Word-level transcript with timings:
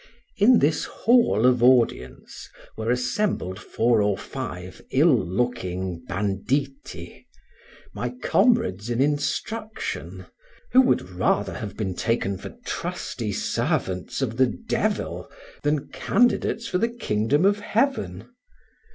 In 0.37 0.57
this 0.57 0.85
hall 0.85 1.45
of 1.45 1.61
audience 1.61 2.49
were 2.75 2.89
assembled 2.89 3.59
four 3.59 4.01
or 4.01 4.17
five 4.17 4.81
ill 4.89 5.15
looking 5.15 6.03
banditti, 6.07 7.27
my 7.93 8.09
comrades 8.23 8.89
in 8.89 8.99
instruction, 8.99 10.25
who 10.71 10.81
would 10.81 11.07
rather 11.11 11.53
have 11.53 11.77
been 11.77 11.93
taken 11.93 12.39
for 12.39 12.57
trusty 12.65 13.31
servants 13.31 14.23
of 14.23 14.37
the 14.37 14.47
devil 14.47 15.29
than 15.61 15.87
candidates 15.89 16.67
for 16.67 16.79
the 16.79 16.89
kingdom 16.89 17.45
of 17.45 17.59
heaven. 17.59 18.27